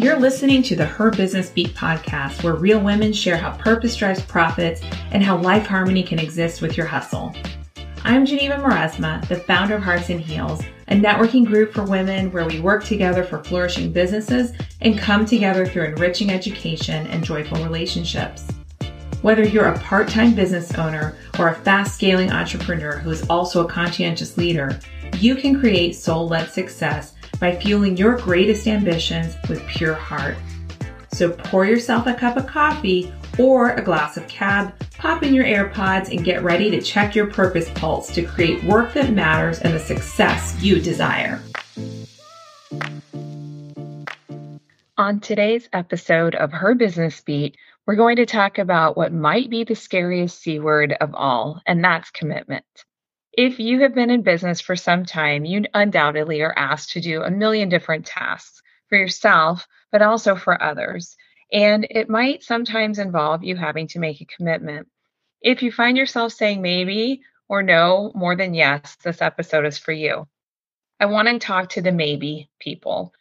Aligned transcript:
You're 0.00 0.18
listening 0.18 0.62
to 0.62 0.74
the 0.74 0.86
Her 0.86 1.10
Business 1.10 1.50
Beat 1.50 1.74
podcast, 1.74 2.42
where 2.42 2.54
real 2.54 2.80
women 2.80 3.12
share 3.12 3.36
how 3.36 3.54
purpose 3.58 3.94
drives 3.94 4.22
profits 4.22 4.80
and 5.10 5.22
how 5.22 5.36
life 5.36 5.66
harmony 5.66 6.02
can 6.02 6.18
exist 6.18 6.62
with 6.62 6.74
your 6.74 6.86
hustle. 6.86 7.34
I'm 8.02 8.24
Geneva 8.24 8.54
Maresma, 8.54 9.28
the 9.28 9.36
founder 9.36 9.74
of 9.74 9.82
Hearts 9.82 10.08
and 10.08 10.18
Heels, 10.18 10.62
a 10.88 10.94
networking 10.94 11.44
group 11.44 11.74
for 11.74 11.84
women 11.84 12.32
where 12.32 12.46
we 12.46 12.60
work 12.60 12.82
together 12.82 13.22
for 13.22 13.44
flourishing 13.44 13.92
businesses 13.92 14.52
and 14.80 14.98
come 14.98 15.26
together 15.26 15.66
through 15.66 15.84
enriching 15.84 16.30
education 16.30 17.06
and 17.08 17.22
joyful 17.22 17.62
relationships. 17.62 18.48
Whether 19.20 19.46
you're 19.46 19.68
a 19.68 19.78
part 19.80 20.08
time 20.08 20.34
business 20.34 20.72
owner 20.76 21.14
or 21.38 21.48
a 21.48 21.54
fast 21.54 21.96
scaling 21.96 22.32
entrepreneur 22.32 22.96
who 22.96 23.10
is 23.10 23.28
also 23.28 23.66
a 23.66 23.70
conscientious 23.70 24.38
leader, 24.38 24.80
you 25.18 25.34
can 25.34 25.58
create 25.58 25.94
soul 25.94 26.28
led 26.28 26.50
success 26.50 27.14
by 27.38 27.56
fueling 27.56 27.96
your 27.96 28.16
greatest 28.16 28.66
ambitions 28.66 29.36
with 29.48 29.66
pure 29.66 29.94
heart. 29.94 30.36
So 31.12 31.30
pour 31.30 31.64
yourself 31.64 32.06
a 32.06 32.14
cup 32.14 32.36
of 32.36 32.46
coffee 32.46 33.12
or 33.38 33.72
a 33.72 33.82
glass 33.82 34.16
of 34.16 34.26
cab, 34.28 34.72
pop 34.98 35.22
in 35.22 35.34
your 35.34 35.44
AirPods, 35.44 36.10
and 36.10 36.24
get 36.24 36.42
ready 36.42 36.70
to 36.70 36.80
check 36.80 37.14
your 37.14 37.26
purpose 37.26 37.70
pulse 37.74 38.12
to 38.14 38.22
create 38.22 38.62
work 38.64 38.92
that 38.94 39.12
matters 39.12 39.60
and 39.60 39.74
the 39.74 39.80
success 39.80 40.56
you 40.62 40.80
desire. 40.80 41.42
On 44.98 45.18
today's 45.18 45.68
episode 45.72 46.34
of 46.34 46.52
Her 46.52 46.74
Business 46.74 47.20
Beat, 47.22 47.56
we're 47.86 47.96
going 47.96 48.16
to 48.16 48.26
talk 48.26 48.58
about 48.58 48.96
what 48.96 49.12
might 49.12 49.48
be 49.48 49.64
the 49.64 49.74
scariest 49.74 50.42
C 50.42 50.58
word 50.58 50.94
of 51.00 51.14
all, 51.14 51.60
and 51.66 51.82
that's 51.82 52.10
commitment. 52.10 52.64
If 53.42 53.58
you 53.58 53.80
have 53.80 53.94
been 53.94 54.10
in 54.10 54.20
business 54.20 54.60
for 54.60 54.76
some 54.76 55.06
time, 55.06 55.46
you 55.46 55.64
undoubtedly 55.72 56.42
are 56.42 56.52
asked 56.54 56.90
to 56.90 57.00
do 57.00 57.22
a 57.22 57.30
million 57.30 57.70
different 57.70 58.04
tasks 58.04 58.60
for 58.90 58.98
yourself, 58.98 59.66
but 59.90 60.02
also 60.02 60.36
for 60.36 60.62
others. 60.62 61.16
And 61.50 61.86
it 61.88 62.10
might 62.10 62.42
sometimes 62.42 62.98
involve 62.98 63.42
you 63.42 63.56
having 63.56 63.88
to 63.88 63.98
make 63.98 64.20
a 64.20 64.26
commitment. 64.26 64.88
If 65.40 65.62
you 65.62 65.72
find 65.72 65.96
yourself 65.96 66.34
saying 66.34 66.60
maybe 66.60 67.22
or 67.48 67.62
no 67.62 68.12
more 68.14 68.36
than 68.36 68.52
yes, 68.52 68.96
this 68.96 69.22
episode 69.22 69.64
is 69.64 69.78
for 69.78 69.92
you. 69.92 70.28
I 71.00 71.06
want 71.06 71.26
to 71.28 71.38
talk 71.38 71.70
to 71.70 71.80
the 71.80 71.92
maybe 71.92 72.50
people. 72.58 73.14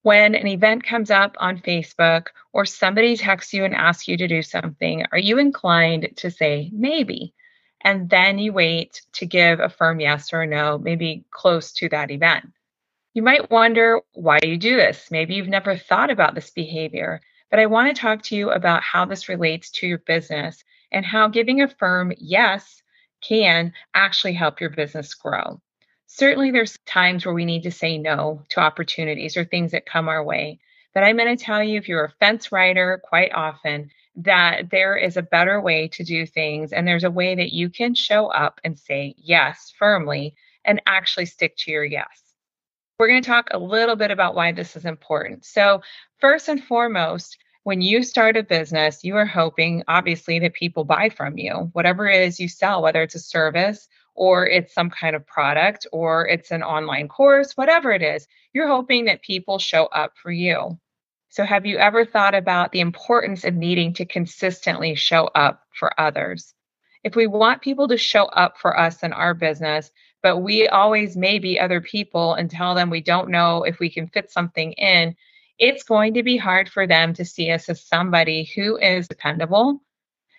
When 0.00 0.34
an 0.34 0.46
event 0.46 0.84
comes 0.84 1.10
up 1.10 1.36
on 1.38 1.58
Facebook 1.58 2.28
or 2.54 2.64
somebody 2.64 3.14
texts 3.14 3.52
you 3.52 3.66
and 3.66 3.74
asks 3.74 4.08
you 4.08 4.16
to 4.16 4.26
do 4.26 4.40
something, 4.40 5.04
are 5.12 5.18
you 5.18 5.36
inclined 5.36 6.14
to 6.16 6.30
say 6.30 6.70
maybe? 6.72 7.34
And 7.82 8.10
then 8.10 8.38
you 8.38 8.52
wait 8.52 9.02
to 9.12 9.26
give 9.26 9.60
a 9.60 9.68
firm 9.68 10.00
yes 10.00 10.32
or 10.32 10.46
no, 10.46 10.78
maybe 10.78 11.24
close 11.30 11.72
to 11.72 11.88
that 11.88 12.10
event. 12.10 12.52
You 13.14 13.22
might 13.22 13.50
wonder 13.50 14.00
why 14.12 14.38
you 14.42 14.56
do 14.56 14.76
this. 14.76 15.10
Maybe 15.10 15.34
you've 15.34 15.48
never 15.48 15.76
thought 15.76 16.10
about 16.10 16.34
this 16.34 16.50
behavior, 16.50 17.20
but 17.50 17.58
I 17.58 17.66
want 17.66 17.94
to 17.94 18.00
talk 18.00 18.22
to 18.24 18.36
you 18.36 18.50
about 18.50 18.82
how 18.82 19.04
this 19.04 19.28
relates 19.28 19.70
to 19.72 19.86
your 19.86 19.98
business 19.98 20.62
and 20.92 21.04
how 21.04 21.28
giving 21.28 21.62
a 21.62 21.68
firm 21.68 22.12
yes 22.18 22.82
can 23.20 23.72
actually 23.94 24.34
help 24.34 24.60
your 24.60 24.70
business 24.70 25.14
grow. 25.14 25.60
Certainly, 26.06 26.50
there's 26.50 26.78
times 26.86 27.24
where 27.24 27.34
we 27.34 27.44
need 27.44 27.62
to 27.62 27.70
say 27.70 27.96
no 27.96 28.42
to 28.50 28.60
opportunities 28.60 29.36
or 29.36 29.44
things 29.44 29.72
that 29.72 29.86
come 29.86 30.08
our 30.08 30.22
way. 30.22 30.58
But 30.92 31.04
I'm 31.04 31.16
going 31.16 31.36
to 31.36 31.44
tell 31.44 31.62
you 31.62 31.78
if 31.78 31.88
you're 31.88 32.04
a 32.04 32.14
fence 32.18 32.50
rider, 32.50 33.00
quite 33.02 33.32
often 33.32 33.90
that 34.16 34.70
there 34.70 34.96
is 34.96 35.16
a 35.16 35.22
better 35.22 35.60
way 35.60 35.88
to 35.88 36.04
do 36.04 36.26
things 36.26 36.72
and 36.72 36.86
there's 36.86 37.04
a 37.04 37.10
way 37.10 37.34
that 37.34 37.52
you 37.52 37.70
can 37.70 37.94
show 37.94 38.26
up 38.26 38.60
and 38.64 38.78
say 38.78 39.14
yes 39.16 39.72
firmly 39.78 40.34
and 40.64 40.82
actually 40.86 41.26
stick 41.26 41.56
to 41.56 41.70
your 41.70 41.84
yes. 41.84 42.08
We're 42.98 43.08
going 43.08 43.22
to 43.22 43.28
talk 43.28 43.48
a 43.50 43.58
little 43.58 43.96
bit 43.96 44.10
about 44.10 44.34
why 44.34 44.52
this 44.52 44.76
is 44.76 44.84
important. 44.84 45.44
So, 45.46 45.80
first 46.18 46.48
and 46.48 46.62
foremost, 46.62 47.38
when 47.62 47.80
you 47.80 48.02
start 48.02 48.36
a 48.36 48.42
business, 48.42 49.04
you 49.04 49.16
are 49.16 49.26
hoping, 49.26 49.84
obviously, 49.88 50.38
that 50.40 50.54
people 50.54 50.84
buy 50.84 51.08
from 51.08 51.38
you, 51.38 51.70
whatever 51.72 52.08
it 52.08 52.20
is 52.20 52.40
you 52.40 52.48
sell, 52.48 52.82
whether 52.82 53.02
it's 53.02 53.14
a 53.14 53.20
service 53.20 53.88
or 54.14 54.46
it's 54.46 54.74
some 54.74 54.90
kind 54.90 55.16
of 55.16 55.26
product 55.26 55.86
or 55.92 56.26
it's 56.26 56.50
an 56.50 56.62
online 56.62 57.08
course, 57.08 57.56
whatever 57.56 57.90
it 57.90 58.02
is, 58.02 58.26
you're 58.52 58.68
hoping 58.68 59.06
that 59.06 59.22
people 59.22 59.58
show 59.58 59.86
up 59.86 60.12
for 60.22 60.30
you. 60.30 60.78
So, 61.32 61.44
have 61.44 61.64
you 61.64 61.78
ever 61.78 62.04
thought 62.04 62.34
about 62.34 62.72
the 62.72 62.80
importance 62.80 63.44
of 63.44 63.54
needing 63.54 63.92
to 63.94 64.04
consistently 64.04 64.96
show 64.96 65.26
up 65.26 65.62
for 65.72 65.98
others? 65.98 66.54
If 67.04 67.14
we 67.14 67.28
want 67.28 67.62
people 67.62 67.86
to 67.86 67.96
show 67.96 68.24
up 68.24 68.58
for 68.58 68.76
us 68.76 69.04
in 69.04 69.12
our 69.12 69.32
business, 69.32 69.92
but 70.24 70.38
we 70.38 70.66
always 70.66 71.16
maybe 71.16 71.60
other 71.60 71.80
people 71.80 72.34
and 72.34 72.50
tell 72.50 72.74
them 72.74 72.90
we 72.90 73.00
don't 73.00 73.30
know 73.30 73.62
if 73.62 73.78
we 73.78 73.90
can 73.90 74.08
fit 74.08 74.32
something 74.32 74.72
in, 74.72 75.14
it's 75.56 75.84
going 75.84 76.14
to 76.14 76.24
be 76.24 76.36
hard 76.36 76.68
for 76.68 76.88
them 76.88 77.14
to 77.14 77.24
see 77.24 77.52
us 77.52 77.68
as 77.68 77.80
somebody 77.80 78.50
who 78.56 78.76
is 78.76 79.06
dependable 79.06 79.80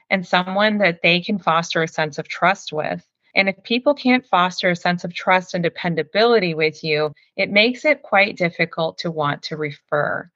and 0.10 0.28
someone 0.28 0.80
that 0.80 1.02
they 1.02 1.22
can 1.22 1.40
foster 1.40 1.82
a 1.82 1.88
sense 1.88 2.18
of 2.18 2.28
trust 2.28 2.74
with. 2.74 3.08
And 3.34 3.48
if 3.48 3.64
people 3.64 3.94
can't 3.94 4.26
foster 4.26 4.72
a 4.72 4.76
sense 4.76 5.06
of 5.06 5.14
trust 5.14 5.54
and 5.54 5.64
dependability 5.64 6.54
with 6.54 6.84
you, 6.84 7.14
it 7.38 7.50
makes 7.50 7.86
it 7.86 8.04
quite 8.04 8.36
difficult 8.36 8.98
to 8.98 9.10
want 9.10 9.44
to 9.44 9.56
refer. 9.56 10.30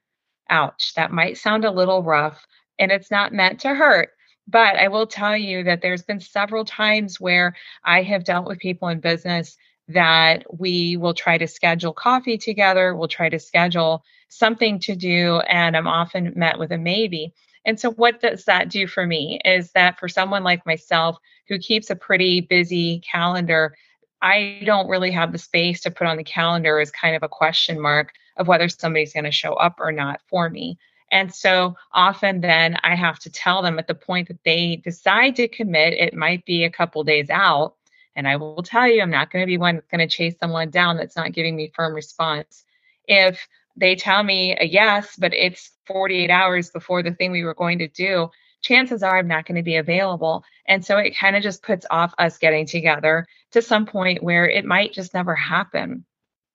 Ouch, 0.50 0.94
that 0.95 1.11
might 1.11 1.38
sound 1.38 1.66
a 1.66 1.72
little 1.72 2.03
rough, 2.03 2.45
and 2.79 2.91
it's 2.91 3.11
not 3.11 3.33
meant 3.33 3.59
to 3.61 3.73
hurt. 3.73 4.09
But 4.47 4.75
I 4.75 4.88
will 4.89 5.07
tell 5.07 5.35
you 5.35 5.63
that 5.63 5.81
there's 5.81 6.03
been 6.03 6.19
several 6.19 6.66
times 6.66 7.19
where 7.19 7.56
I 7.83 8.03
have 8.03 8.23
dealt 8.23 8.45
with 8.45 8.59
people 8.59 8.88
in 8.89 9.00
business 9.00 9.57
that 9.88 10.44
we 10.55 10.97
will 10.97 11.13
try 11.13 11.38
to 11.38 11.47
schedule 11.47 11.94
coffee 11.94 12.38
together, 12.38 12.95
we'll 12.95 13.07
try 13.07 13.29
to 13.29 13.39
schedule 13.39 14.03
something 14.29 14.79
to 14.79 14.95
do, 14.95 15.39
and 15.47 15.75
I'm 15.78 15.88
often 15.88 16.34
met 16.35 16.59
with 16.59 16.72
a 16.72 16.78
maybe. 16.78 17.34
And 17.66 17.79
so, 17.79 17.91
what 17.91 18.22
does 18.22 18.45
that 18.45 18.69
do 18.69 18.88
for 18.88 19.05
me? 19.05 19.39
Is 19.45 19.72
that 19.72 20.00
for 20.00 20.07
someone 20.07 20.44
like 20.44 20.66
myself 20.66 21.17
who 21.47 21.57
keeps 21.59 21.89
a 21.89 21.95
pretty 21.95 22.41
busy 22.41 23.01
calendar, 23.11 23.75
I 24.22 24.62
don't 24.66 24.90
really 24.90 25.12
have 25.12 25.31
the 25.31 25.38
space 25.38 25.81
to 25.81 25.92
put 25.92 26.08
on 26.08 26.18
the 26.18 26.24
calendar 26.24 26.80
as 26.80 26.92
kind 26.92 27.16
of 27.16 27.24
a 27.24 27.30
question 27.30 27.80
mark 27.80 28.14
of 28.38 28.48
whether 28.48 28.70
somebody's 28.70 29.14
going 29.14 29.26
to 29.26 29.31
show 29.31 29.53
up 29.53 29.80
or 29.80 29.92
not 29.92 30.22
for 30.28 30.50
me. 30.50 30.78
And 31.12 31.34
so 31.34 31.76
often 31.94 32.42
then 32.42 32.78
I 32.84 32.96
have 32.96 33.20
to 33.20 33.30
tell 33.30 33.62
them 33.62 33.80
at 33.80 33.88
the 33.88 33.96
point 33.96 34.28
that 34.28 34.44
they 34.44 34.78
decide 34.78 35.36
to 35.36 35.48
commit, 35.48 35.94
it 35.94 36.14
might 36.14 36.46
be 36.46 36.64
a 36.64 36.70
couple 36.70 37.03
days 37.03 37.30
out. 37.30 37.76
And 38.16 38.28
I 38.28 38.38
will 38.38 38.64
tell 38.64 38.88
you, 38.88 39.02
I'm 39.02 39.12
not 39.12 39.31
going 39.31 39.44
to 39.44 39.48
be 39.48 39.58
one 39.58 39.76
that's 39.76 39.88
going 39.88 40.08
to 40.08 40.14
chase 40.14 40.36
someone 40.40 40.70
down 40.70 40.97
that's 40.97 41.16
not 41.16 41.34
giving 41.34 41.56
me 41.56 41.72
firm 41.76 41.94
response. 41.94 42.64
If 43.08 43.47
they 43.76 43.96
tell 43.96 44.24
me 44.24 44.56
a 44.59 44.66
yes, 44.66 45.16
but 45.18 45.34
it's 45.34 45.72
48 45.86 46.30
hours 46.30 46.70
before 46.70 47.03
the 47.03 47.12
thing 47.12 47.32
we 47.32 47.44
were 47.44 47.53
going 47.53 47.80
to 47.80 47.88
do, 47.88 48.30
chances 48.66 49.03
are 49.03 49.18
I'm 49.18 49.28
not 49.28 49.46
going 49.46 49.58
to 49.58 49.64
be 49.64 49.76
available. 49.76 50.44
And 50.68 50.84
so 50.84 50.98
it 50.98 51.16
kind 51.16 51.36
of 51.36 51.44
just 51.44 51.62
puts 51.62 51.86
off 51.92 52.14
us 52.18 52.40
getting 52.40 52.66
together 52.66 53.28
to 53.52 53.62
some 53.62 53.86
point 53.86 54.24
where 54.24 54.50
it 54.50 54.66
might 54.66 54.92
just 54.92 55.14
never 55.14 55.36
happen. 55.36 56.03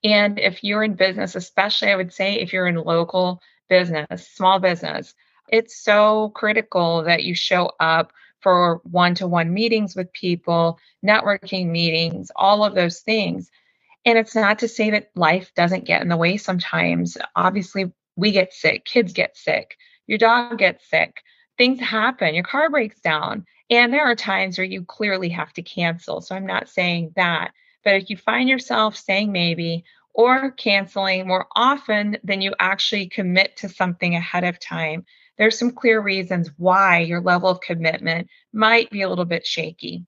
And 0.03 0.38
if 0.38 0.65
you're 0.65 0.82
in 0.82 0.94
business, 0.94 1.37
especially 1.37 1.88
I 1.88 1.97
would 1.97 2.12
say 2.12 2.34
if 2.34 2.53
you're 2.53 2.66
in 2.66 2.75
local 2.75 3.41
business, 3.69 4.28
small 4.28 4.59
business, 4.59 5.15
it's 5.48 5.81
so 5.82 6.31
critical 6.34 7.04
that 7.04 7.22
you 7.22 7.34
show 7.34 7.71
up 7.78 8.12
for 8.41 8.81
one 8.84 9.15
to 9.16 9.28
one 9.28 9.54
meetings 9.54 9.94
with 9.94 10.12
people, 10.12 10.78
networking 11.04 11.69
meetings, 11.69 12.32
all 12.34 12.65
of 12.65 12.75
those 12.75 13.00
things. 13.00 13.50
And 14.04 14.19
it's 14.19 14.34
not 14.34 14.59
to 14.60 14.69
say 14.69 14.91
that 14.91 15.10
life 15.15 15.53
doesn't 15.54 15.84
get 15.84 16.03
in 16.03 16.09
the 16.09 16.16
way 16.16 16.38
sometimes. 16.38 17.16
Obviously, 17.37 17.92
we 18.16 18.32
get 18.32 18.53
sick, 18.53 18.84
kids 18.84 19.12
get 19.12 19.37
sick, 19.37 19.77
your 20.06 20.19
dog 20.19 20.59
gets 20.59 20.88
sick, 20.91 21.22
things 21.60 21.78
happen, 21.78 22.34
your 22.34 22.43
car 22.43 22.71
breaks 22.71 22.98
down. 23.00 23.44
And 23.69 23.93
there 23.93 24.10
are 24.10 24.15
times 24.15 24.56
where 24.56 24.65
you 24.65 24.82
clearly 24.82 25.28
have 25.28 25.53
to 25.53 25.62
cancel. 25.62 26.22
So 26.22 26.34
I'm 26.34 26.47
not 26.47 26.71
saying 26.71 27.12
that. 27.16 27.53
But 27.84 27.97
if 27.97 28.09
you 28.09 28.16
find 28.16 28.48
yourself 28.48 28.97
saying 28.97 29.31
maybe 29.31 29.84
or 30.15 30.53
canceling 30.53 31.28
more 31.28 31.48
often 31.54 32.16
than 32.24 32.41
you 32.41 32.54
actually 32.59 33.10
commit 33.10 33.59
to 33.59 33.68
something 33.68 34.15
ahead 34.15 34.45
of 34.45 34.59
time, 34.59 35.04
there's 35.36 35.59
some 35.59 35.72
clear 35.72 36.01
reasons 36.01 36.48
why 36.57 37.01
your 37.01 37.21
level 37.21 37.51
of 37.51 37.60
commitment 37.60 38.28
might 38.54 38.89
be 38.89 39.03
a 39.03 39.09
little 39.10 39.27
bit 39.27 39.47
shaky. 39.47 40.06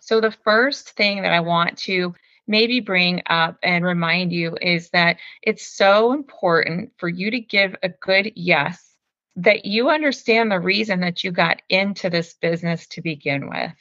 So, 0.00 0.20
the 0.20 0.34
first 0.42 0.90
thing 0.90 1.22
that 1.22 1.32
I 1.32 1.38
want 1.38 1.78
to 1.78 2.16
maybe 2.48 2.80
bring 2.80 3.22
up 3.26 3.58
and 3.62 3.84
remind 3.84 4.32
you 4.32 4.56
is 4.60 4.90
that 4.90 5.18
it's 5.40 5.68
so 5.68 6.12
important 6.12 6.90
for 6.98 7.08
you 7.08 7.30
to 7.30 7.38
give 7.38 7.76
a 7.84 7.90
good 7.90 8.32
yes 8.34 8.89
that 9.36 9.64
you 9.64 9.90
understand 9.90 10.50
the 10.50 10.60
reason 10.60 11.00
that 11.00 11.22
you 11.24 11.30
got 11.30 11.62
into 11.68 12.10
this 12.10 12.34
business 12.34 12.86
to 12.88 13.02
begin 13.02 13.48
with. 13.48 13.72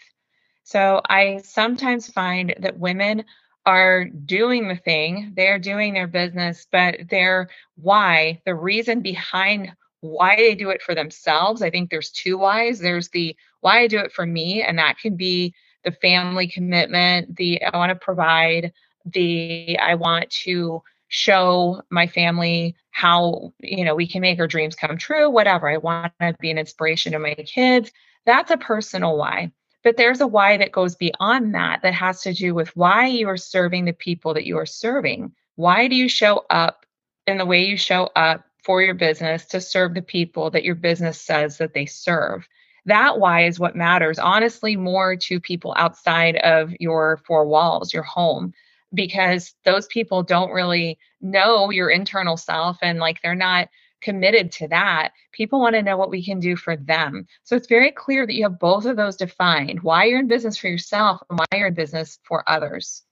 So 0.64 1.02
I 1.10 1.42
sometimes 1.44 2.12
find 2.12 2.54
that 2.60 2.78
women 2.78 3.26
are 3.66 4.06
doing 4.06 4.68
the 4.68 4.76
thing, 4.76 5.34
they're 5.36 5.60
doing 5.60 5.94
their 5.94 6.08
business, 6.08 6.68
but 6.72 6.98
their 7.10 7.50
why, 7.76 8.42
the 8.46 8.56
reason 8.56 9.02
behind 9.02 9.74
why 10.02 10.36
they 10.36 10.56
do 10.56 10.70
it 10.70 10.82
for 10.82 10.96
themselves, 10.96 11.62
I 11.62 11.70
think 11.70 11.90
there's 11.90 12.12
two 12.12 12.38
whys. 12.38 12.80
There's 12.80 13.10
the 13.10 13.36
why 13.62 13.82
I 13.82 13.88
do 13.88 14.00
it 14.00 14.14
for 14.14 14.26
me, 14.26 14.64
and 14.64 14.78
that 14.80 14.98
can 15.00 15.16
be 15.16 15.54
the 15.84 15.92
family 15.92 16.48
commitment, 16.48 17.36
the 17.36 17.64
I 17.64 17.78
want 17.78 17.90
to 17.90 17.96
provide, 17.96 18.72
the 19.06 19.78
I 19.80 19.96
want 19.96 20.30
to 20.30 20.82
show 21.10 21.82
my 21.90 22.08
family 22.08 22.76
how, 22.92 23.54
you 23.60 23.84
know, 23.84 23.96
we 23.96 24.08
can 24.08 24.22
make 24.22 24.40
our 24.40 24.48
dreams 24.48 24.76
come 24.76 24.98
true, 24.98 25.30
whatever. 25.30 25.70
I 25.70 25.78
want 25.78 26.14
to 26.22 26.36
be 26.40 26.52
an 26.52 26.58
inspiration 26.58 27.12
to 27.12 27.20
my 27.20 27.34
kids. 27.36 27.92
That's 28.26 28.52
a 28.52 28.58
personal 28.58 29.18
why. 29.18 29.52
But 29.84 29.98
there's 29.98 30.22
a 30.22 30.28
why 30.28 30.58
that 30.58 30.72
goes 30.72 30.96
beyond 30.96 31.56
that, 31.56 31.82
that 31.82 31.94
has 31.94 32.22
to 32.22 32.34
do 32.34 32.54
with 32.54 32.76
why 32.76 33.08
you 33.08 33.28
are 33.28 33.38
serving 33.38 33.86
the 33.86 33.94
people 33.94 34.34
that 34.34 34.46
you 34.46 34.58
are 34.58 34.66
serving. 34.66 35.32
Why 35.56 35.88
do 35.88 35.96
you 35.96 36.10
show 36.10 36.46
up 36.50 36.86
in 37.26 37.38
the 37.38 37.46
way 37.46 37.64
you 37.64 37.78
show 37.78 38.10
up 38.16 38.46
for 38.64 38.82
your 38.82 38.94
business 38.94 39.46
to 39.46 39.62
serve 39.62 39.94
the 39.94 40.02
people 40.02 40.52
that 40.52 40.66
your 40.66 40.76
business 40.76 41.20
says 41.20 41.58
that 41.58 41.74
they 41.74 41.86
serve? 41.86 42.48
That 42.86 43.20
why 43.20 43.46
is 43.46 43.60
what 43.60 43.76
matters, 43.76 44.20
honestly, 44.20 44.76
more 44.76 45.16
to 45.16 45.40
people 45.40 45.74
outside 45.78 46.36
of 46.38 46.74
your 46.80 47.22
four 47.26 47.46
walls, 47.46 47.94
your 47.94 48.04
home, 48.04 48.54
because 48.94 49.54
those 49.66 49.88
people 49.88 50.24
don't 50.24 50.52
really 50.52 50.98
know 51.22 51.70
your 51.70 51.90
internal 51.90 52.38
self 52.38 52.78
and 52.82 53.00
like 53.00 53.22
they're 53.22 53.36
not 53.36 53.70
committed 54.02 54.52
to 54.54 54.68
that. 54.70 55.12
People 55.34 55.60
want 55.60 55.76
to 55.76 55.84
know 55.84 55.98
what 55.98 56.10
we 56.10 56.24
can 56.24 56.40
do 56.40 56.56
for 56.56 56.76
them. 56.76 57.28
So 57.44 57.56
it's 57.56 57.68
very 57.68 57.92
clear 57.92 58.26
that 58.26 58.34
you 58.34 58.44
have 58.44 58.60
both 58.60 58.86
of 58.86 58.96
those 58.96 59.18
defined 59.18 59.82
why 59.82 60.06
you're 60.06 60.20
in 60.20 60.28
business 60.28 60.58
for 60.58 60.68
yourself 60.68 61.22
and 61.30 61.38
why 61.38 61.46
you're 61.54 61.68
in 61.68 61.74
business 61.74 62.20
for 62.24 62.48
others. 62.50 63.04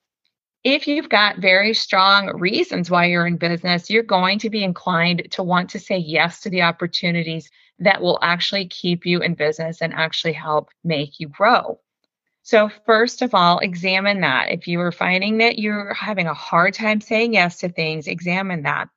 If 0.64 0.88
you've 0.88 1.10
got 1.10 1.38
very 1.38 1.74
strong 1.74 2.28
reasons 2.40 2.90
why 2.90 3.06
you're 3.06 3.28
in 3.28 3.38
business, 3.38 3.90
you're 3.90 4.04
going 4.04 4.40
to 4.40 4.50
be 4.50 4.64
inclined 4.64 5.28
to 5.32 5.44
want 5.44 5.70
to 5.72 5.80
say 5.80 5.98
yes 5.98 6.42
to 6.42 6.50
the 6.50 6.64
opportunities 6.64 7.50
that 7.80 8.02
will 8.02 8.20
actually 8.22 8.68
keep 8.68 9.06
you 9.06 9.22
in 9.22 9.36
business 9.36 9.82
and 9.82 9.94
actually 9.94 10.34
help 10.34 10.70
make 10.84 11.20
you 11.20 11.30
grow. 11.30 11.80
So, 12.48 12.70
first 12.86 13.22
of 13.22 13.36
all, 13.36 13.60
examine 13.60 14.22
that. 14.22 14.52
If 14.52 14.70
you 14.70 14.80
are 14.80 14.94
finding 14.94 15.40
that 15.40 15.60
you're 15.60 15.94
having 15.94 16.28
a 16.28 16.34
hard 16.34 16.74
time 16.74 17.02
saying 17.02 17.34
yes 17.34 17.58
to 17.58 17.68
things, 17.68 18.08
examine 18.08 18.64
that. 18.64 18.88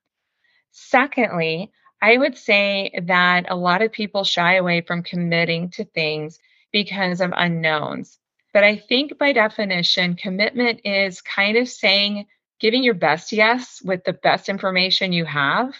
Secondly, 0.70 1.72
I 2.00 2.16
would 2.16 2.38
say 2.38 2.92
that 3.08 3.50
a 3.50 3.56
lot 3.56 3.82
of 3.82 3.90
people 3.90 4.22
shy 4.22 4.54
away 4.54 4.82
from 4.82 5.02
committing 5.02 5.70
to 5.70 5.84
things 5.84 6.38
because 6.70 7.20
of 7.20 7.32
unknowns. 7.36 8.20
But 8.54 8.62
I 8.62 8.76
think 8.76 9.18
by 9.18 9.32
definition, 9.32 10.14
commitment 10.14 10.82
is 10.84 11.20
kind 11.20 11.56
of 11.56 11.68
saying, 11.68 12.26
giving 12.60 12.84
your 12.84 12.94
best 12.94 13.32
yes 13.32 13.82
with 13.84 14.04
the 14.04 14.12
best 14.12 14.48
information 14.48 15.12
you 15.12 15.24
have 15.24 15.74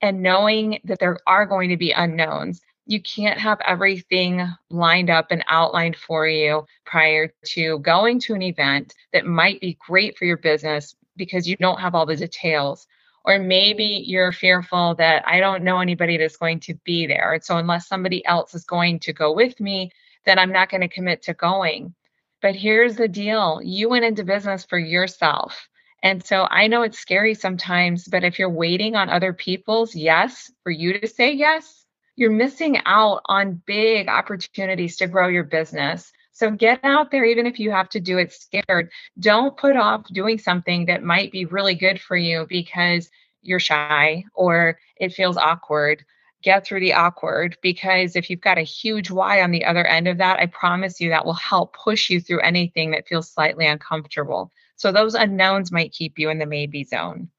and 0.00 0.22
knowing 0.22 0.80
that 0.84 1.00
there 1.00 1.18
are 1.26 1.44
going 1.44 1.68
to 1.68 1.76
be 1.76 1.92
unknowns. 1.92 2.62
You 2.90 3.00
can't 3.00 3.38
have 3.38 3.60
everything 3.64 4.42
lined 4.68 5.10
up 5.10 5.28
and 5.30 5.44
outlined 5.46 5.94
for 5.94 6.26
you 6.26 6.66
prior 6.84 7.32
to 7.54 7.78
going 7.78 8.18
to 8.22 8.34
an 8.34 8.42
event 8.42 8.94
that 9.12 9.24
might 9.24 9.60
be 9.60 9.78
great 9.86 10.18
for 10.18 10.24
your 10.24 10.36
business 10.36 10.96
because 11.16 11.46
you 11.46 11.56
don't 11.56 11.78
have 11.78 11.94
all 11.94 12.04
the 12.04 12.16
details 12.16 12.88
or 13.24 13.38
maybe 13.38 13.84
you're 13.84 14.32
fearful 14.32 14.96
that 14.96 15.22
I 15.24 15.38
don't 15.38 15.62
know 15.62 15.78
anybody 15.78 16.16
that's 16.16 16.36
going 16.36 16.58
to 16.60 16.74
be 16.84 17.06
there. 17.06 17.34
And 17.34 17.44
so 17.44 17.58
unless 17.58 17.86
somebody 17.86 18.26
else 18.26 18.56
is 18.56 18.64
going 18.64 18.98
to 19.00 19.12
go 19.12 19.32
with 19.32 19.60
me, 19.60 19.92
then 20.26 20.40
I'm 20.40 20.50
not 20.50 20.68
going 20.68 20.80
to 20.80 20.88
commit 20.88 21.22
to 21.22 21.34
going. 21.34 21.94
But 22.42 22.56
here's 22.56 22.96
the 22.96 23.06
deal 23.06 23.60
you 23.62 23.88
went 23.88 24.04
into 24.04 24.24
business 24.24 24.64
for 24.64 24.80
yourself. 24.80 25.68
And 26.02 26.24
so 26.24 26.48
I 26.50 26.66
know 26.66 26.82
it's 26.82 26.98
scary 26.98 27.34
sometimes, 27.34 28.08
but 28.08 28.24
if 28.24 28.38
you're 28.40 28.50
waiting 28.50 28.96
on 28.96 29.10
other 29.10 29.32
people's 29.32 29.94
yes 29.94 30.50
for 30.64 30.72
you 30.72 30.98
to 30.98 31.06
say 31.06 31.32
yes, 31.32 31.79
you're 32.20 32.30
missing 32.30 32.78
out 32.84 33.22
on 33.24 33.62
big 33.64 34.06
opportunities 34.06 34.98
to 34.98 35.06
grow 35.06 35.28
your 35.28 35.42
business. 35.42 36.12
So 36.32 36.50
get 36.50 36.80
out 36.84 37.10
there, 37.10 37.24
even 37.24 37.46
if 37.46 37.58
you 37.58 37.70
have 37.70 37.88
to 37.88 37.98
do 37.98 38.18
it 38.18 38.30
scared. 38.30 38.90
Don't 39.18 39.56
put 39.56 39.74
off 39.74 40.04
doing 40.12 40.36
something 40.36 40.84
that 40.84 41.02
might 41.02 41.32
be 41.32 41.46
really 41.46 41.74
good 41.74 41.98
for 41.98 42.18
you 42.18 42.44
because 42.46 43.08
you're 43.40 43.58
shy 43.58 44.24
or 44.34 44.78
it 44.96 45.14
feels 45.14 45.38
awkward. 45.38 46.04
Get 46.42 46.66
through 46.66 46.80
the 46.80 46.92
awkward 46.92 47.56
because 47.62 48.14
if 48.16 48.28
you've 48.28 48.42
got 48.42 48.58
a 48.58 48.62
huge 48.62 49.10
why 49.10 49.40
on 49.40 49.50
the 49.50 49.64
other 49.64 49.86
end 49.86 50.06
of 50.06 50.18
that, 50.18 50.40
I 50.40 50.44
promise 50.44 51.00
you 51.00 51.08
that 51.08 51.24
will 51.24 51.32
help 51.32 51.74
push 51.74 52.10
you 52.10 52.20
through 52.20 52.40
anything 52.40 52.90
that 52.90 53.08
feels 53.08 53.30
slightly 53.30 53.66
uncomfortable. 53.66 54.52
So 54.76 54.92
those 54.92 55.14
unknowns 55.14 55.72
might 55.72 55.92
keep 55.92 56.18
you 56.18 56.28
in 56.28 56.38
the 56.38 56.44
maybe 56.44 56.84
zone. 56.84 57.30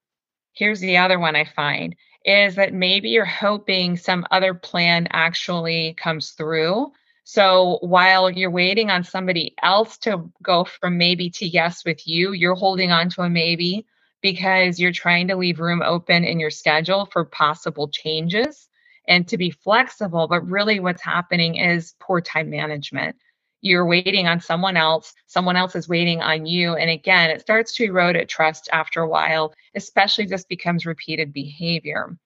Here's 0.54 0.80
the 0.80 0.98
other 0.98 1.20
one 1.20 1.36
I 1.36 1.46
find 1.46 1.96
is 2.26 2.56
that 2.56 2.74
maybe 2.74 3.10
you're 3.10 3.26
hoping 3.26 3.98
some 3.98 4.26
other 4.32 4.54
plan 4.54 5.08
actually 5.12 5.94
comes 5.98 6.32
through 6.32 6.92
so 7.24 7.78
while 7.82 8.30
you're 8.30 8.52
waiting 8.52 8.90
on 8.90 9.04
somebody 9.04 9.56
else 9.62 9.98
to 10.00 10.30
go 10.42 10.66
from 10.66 10.98
maybe 10.98 11.30
to 11.32 11.46
yes 11.46 11.86
with 11.86 12.08
you, 12.08 12.34
you're 12.34 12.56
holding 12.56 12.92
on 12.92 13.10
to 13.12 13.22
a 13.22 13.30
maybe 13.30 13.86
because 14.22 14.80
you're 14.80 14.92
trying 14.92 15.28
to 15.28 15.36
leave 15.36 15.60
room 15.60 15.82
open 15.82 16.24
in 16.24 16.40
your 16.40 16.50
schedule 16.50 17.06
for 17.06 17.24
possible 17.26 17.88
changes 17.88 18.68
and 19.08 19.28
to 19.28 19.38
be 19.38 19.52
flexible. 19.52 20.28
But 20.28 20.48
really, 20.48 20.80
what's 20.80 21.02
happening 21.02 21.56
is 21.56 21.96
poor 22.00 22.22
time 22.22 22.50
management. 22.50 23.16
You're 23.62 23.86
waiting 23.86 24.28
on 24.28 24.42
someone 24.42 24.76
else, 24.76 25.14
someone 25.28 25.56
else 25.56 25.76
is 25.76 25.88
waiting 25.88 26.22
on 26.22 26.46
you. 26.46 26.76
And 26.76 26.90
again, 26.90 27.30
it 27.30 27.42
starts 27.42 27.76
to 27.76 27.86
erode 27.86 28.16
at 28.16 28.30
trust 28.30 28.70
after 28.74 29.02
a 29.02 29.08
while, 29.08 29.54
especially 29.76 30.26
this 30.26 30.44
becomes 30.44 30.86
repeated 30.86 31.32
behavior. 31.32 32.18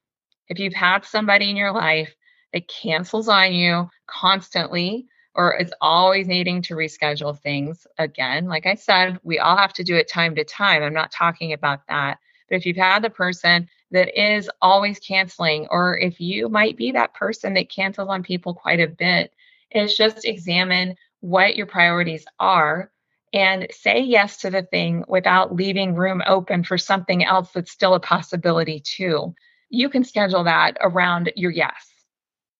If 0.47 0.59
you've 0.59 0.73
had 0.73 1.05
somebody 1.05 1.49
in 1.49 1.55
your 1.55 1.71
life 1.71 2.15
that 2.53 2.67
cancels 2.67 3.27
on 3.27 3.53
you 3.53 3.89
constantly 4.07 5.07
or 5.35 5.57
is 5.57 5.73
always 5.81 6.27
needing 6.27 6.61
to 6.61 6.75
reschedule 6.75 7.37
things 7.37 7.85
again. 7.97 8.45
Like 8.45 8.65
I 8.65 8.75
said, 8.75 9.19
we 9.23 9.37
all 9.37 9.57
have 9.57 9.73
to 9.73 9.83
do 9.83 9.95
it 9.95 10.09
time 10.09 10.33
to 10.35 10.45
time. 10.45 10.81
I'm 10.81 10.93
not 10.93 11.11
talking 11.11 11.51
about 11.51 11.85
that. 11.89 12.19
But 12.49 12.55
if 12.55 12.65
you've 12.65 12.77
had 12.77 13.03
the 13.03 13.09
person 13.09 13.67
that 13.91 14.17
is 14.17 14.49
always 14.61 14.99
canceling, 14.99 15.67
or 15.69 15.97
if 15.97 16.21
you 16.21 16.47
might 16.47 16.77
be 16.77 16.91
that 16.93 17.13
person 17.13 17.53
that 17.55 17.69
cancels 17.69 18.07
on 18.07 18.23
people 18.23 18.53
quite 18.53 18.79
a 18.79 18.87
bit, 18.87 19.33
is 19.71 19.97
just 19.97 20.25
examine 20.25 20.95
what 21.25 21.55
your 21.55 21.65
priorities 21.65 22.23
are 22.39 22.91
and 23.33 23.67
say 23.71 24.01
yes 24.01 24.37
to 24.37 24.51
the 24.51 24.61
thing 24.61 25.03
without 25.07 25.55
leaving 25.55 25.95
room 25.95 26.21
open 26.27 26.63
for 26.63 26.77
something 26.77 27.25
else 27.25 27.49
that's 27.51 27.71
still 27.71 27.95
a 27.95 27.99
possibility 27.99 28.79
too. 28.79 29.33
You 29.69 29.89
can 29.89 30.03
schedule 30.03 30.43
that 30.43 30.77
around 30.79 31.31
your 31.35 31.49
yes. 31.49 31.91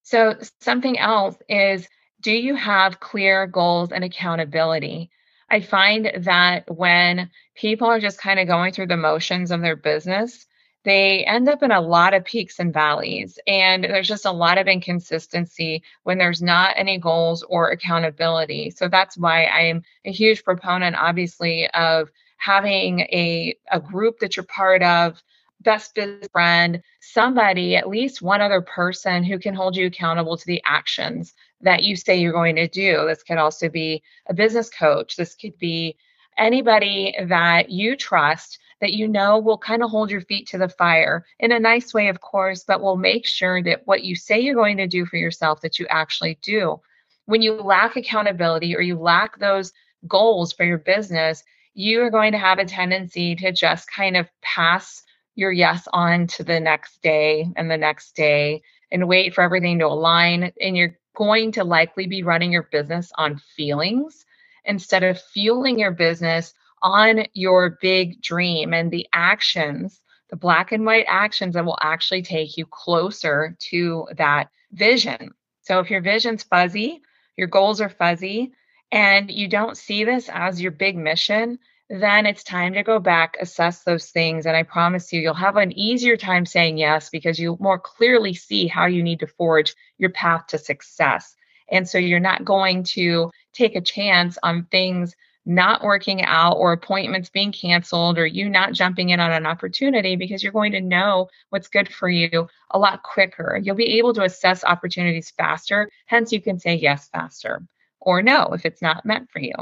So, 0.02 0.34
something 0.60 0.98
else 0.98 1.36
is 1.48 1.88
do 2.20 2.32
you 2.32 2.56
have 2.56 2.98
clear 2.98 3.46
goals 3.46 3.92
and 3.92 4.02
accountability? 4.02 5.10
I 5.48 5.60
find 5.60 6.10
that 6.24 6.64
when 6.68 7.30
people 7.54 7.86
are 7.86 8.00
just 8.00 8.18
kind 8.18 8.40
of 8.40 8.48
going 8.48 8.72
through 8.72 8.88
the 8.88 8.96
motions 8.96 9.52
of 9.52 9.60
their 9.60 9.76
business, 9.76 10.44
they 10.86 11.24
end 11.24 11.48
up 11.48 11.64
in 11.64 11.72
a 11.72 11.80
lot 11.80 12.14
of 12.14 12.24
peaks 12.24 12.60
and 12.60 12.72
valleys. 12.72 13.40
And 13.48 13.82
there's 13.82 14.06
just 14.06 14.24
a 14.24 14.30
lot 14.30 14.56
of 14.56 14.68
inconsistency 14.68 15.82
when 16.04 16.16
there's 16.16 16.40
not 16.40 16.74
any 16.76 16.96
goals 16.96 17.42
or 17.42 17.70
accountability. 17.70 18.70
So 18.70 18.86
that's 18.86 19.18
why 19.18 19.46
I'm 19.46 19.82
a 20.04 20.12
huge 20.12 20.44
proponent, 20.44 20.94
obviously, 20.96 21.68
of 21.74 22.08
having 22.36 23.00
a, 23.00 23.58
a 23.72 23.80
group 23.80 24.20
that 24.20 24.36
you're 24.36 24.44
part 24.44 24.84
of 24.84 25.20
best 25.60 25.92
business 25.96 26.28
friend, 26.30 26.80
somebody, 27.00 27.74
at 27.74 27.88
least 27.88 28.22
one 28.22 28.40
other 28.40 28.60
person 28.60 29.24
who 29.24 29.40
can 29.40 29.54
hold 29.54 29.74
you 29.74 29.86
accountable 29.86 30.36
to 30.36 30.46
the 30.46 30.62
actions 30.64 31.34
that 31.62 31.82
you 31.82 31.96
say 31.96 32.16
you're 32.16 32.32
going 32.32 32.54
to 32.54 32.68
do. 32.68 33.04
This 33.08 33.24
could 33.24 33.38
also 33.38 33.68
be 33.68 34.04
a 34.28 34.34
business 34.34 34.70
coach. 34.70 35.16
This 35.16 35.34
could 35.34 35.58
be 35.58 35.96
anybody 36.38 37.14
that 37.28 37.70
you 37.70 37.96
trust 37.96 38.58
that 38.80 38.92
you 38.92 39.08
know 39.08 39.38
will 39.38 39.58
kind 39.58 39.82
of 39.82 39.90
hold 39.90 40.10
your 40.10 40.20
feet 40.20 40.48
to 40.48 40.58
the 40.58 40.68
fire 40.68 41.24
in 41.38 41.52
a 41.52 41.58
nice 41.58 41.94
way, 41.94 42.08
of 42.08 42.20
course, 42.20 42.64
but 42.64 42.82
will 42.82 42.96
make 42.96 43.26
sure 43.26 43.62
that 43.62 43.86
what 43.86 44.04
you 44.04 44.14
say 44.14 44.38
you're 44.38 44.54
going 44.54 44.76
to 44.76 44.86
do 44.86 45.06
for 45.06 45.16
yourself, 45.16 45.62
that 45.62 45.78
you 45.78 45.86
actually 45.88 46.38
do. 46.42 46.80
When 47.24 47.42
you 47.42 47.54
lack 47.54 47.96
accountability 47.96 48.76
or 48.76 48.82
you 48.82 48.98
lack 48.98 49.38
those 49.38 49.72
goals 50.06 50.52
for 50.52 50.64
your 50.64 50.78
business, 50.78 51.42
you 51.74 52.02
are 52.02 52.10
going 52.10 52.32
to 52.32 52.38
have 52.38 52.58
a 52.58 52.64
tendency 52.64 53.34
to 53.36 53.50
just 53.50 53.90
kind 53.90 54.16
of 54.16 54.28
pass 54.42 55.02
your 55.34 55.52
yes 55.52 55.88
on 55.92 56.26
to 56.26 56.44
the 56.44 56.60
next 56.60 57.02
day 57.02 57.46
and 57.56 57.70
the 57.70 57.76
next 57.76 58.14
day 58.14 58.62
and 58.92 59.08
wait 59.08 59.34
for 59.34 59.42
everything 59.42 59.78
to 59.78 59.86
align. 59.86 60.52
And 60.60 60.76
you're 60.76 60.98
going 61.16 61.52
to 61.52 61.64
likely 61.64 62.06
be 62.06 62.22
running 62.22 62.52
your 62.52 62.64
business 62.64 63.10
on 63.16 63.40
feelings 63.56 64.25
instead 64.66 65.02
of 65.02 65.20
fueling 65.20 65.78
your 65.78 65.92
business 65.92 66.52
on 66.82 67.24
your 67.32 67.78
big 67.80 68.20
dream 68.20 68.74
and 68.74 68.90
the 68.90 69.06
actions, 69.12 70.00
the 70.30 70.36
black 70.36 70.72
and 70.72 70.84
white 70.84 71.06
actions 71.08 71.54
that 71.54 71.64
will 71.64 71.78
actually 71.80 72.22
take 72.22 72.56
you 72.56 72.66
closer 72.66 73.56
to 73.70 74.06
that 74.16 74.50
vision. 74.72 75.30
So 75.62 75.80
if 75.80 75.90
your 75.90 76.00
vision's 76.00 76.42
fuzzy, 76.42 77.02
your 77.36 77.48
goals 77.48 77.80
are 77.80 77.88
fuzzy, 77.88 78.52
and 78.92 79.30
you 79.30 79.48
don't 79.48 79.76
see 79.76 80.04
this 80.04 80.28
as 80.32 80.60
your 80.60 80.70
big 80.70 80.96
mission, 80.96 81.58
then 81.88 82.26
it's 82.26 82.42
time 82.42 82.74
to 82.74 82.82
go 82.82 82.98
back, 82.98 83.36
assess 83.40 83.82
those 83.82 84.10
things. 84.10 84.46
And 84.46 84.56
I 84.56 84.62
promise 84.64 85.12
you, 85.12 85.20
you'll 85.20 85.34
have 85.34 85.56
an 85.56 85.72
easier 85.72 86.16
time 86.16 86.46
saying 86.46 86.78
yes 86.78 87.10
because 87.10 87.38
you 87.38 87.56
more 87.60 87.78
clearly 87.78 88.34
see 88.34 88.66
how 88.66 88.86
you 88.86 89.02
need 89.02 89.20
to 89.20 89.26
forge 89.26 89.74
your 89.98 90.10
path 90.10 90.48
to 90.48 90.58
success. 90.58 91.34
And 91.70 91.88
so 91.88 91.98
you're 91.98 92.20
not 92.20 92.44
going 92.44 92.84
to 92.84 93.30
take 93.56 93.76
a 93.76 93.80
chance 93.80 94.38
on 94.42 94.66
things 94.70 95.14
not 95.46 95.84
working 95.84 96.22
out 96.22 96.54
or 96.54 96.72
appointments 96.72 97.30
being 97.30 97.52
canceled 97.52 98.18
or 98.18 98.26
you 98.26 98.48
not 98.48 98.72
jumping 98.72 99.10
in 99.10 99.20
on 99.20 99.30
an 99.30 99.46
opportunity 99.46 100.16
because 100.16 100.42
you're 100.42 100.52
going 100.52 100.72
to 100.72 100.80
know 100.80 101.28
what's 101.50 101.68
good 101.68 101.92
for 101.92 102.08
you 102.08 102.48
a 102.72 102.78
lot 102.78 103.04
quicker. 103.04 103.58
You'll 103.62 103.76
be 103.76 103.98
able 103.98 104.12
to 104.14 104.24
assess 104.24 104.64
opportunities 104.64 105.30
faster. 105.30 105.88
Hence, 106.06 106.32
you 106.32 106.40
can 106.40 106.58
say 106.58 106.74
yes 106.74 107.08
faster 107.08 107.62
or 108.00 108.22
no 108.22 108.48
if 108.54 108.66
it's 108.66 108.82
not 108.82 109.06
meant 109.06 109.30
for 109.30 109.38
you. 109.38 109.54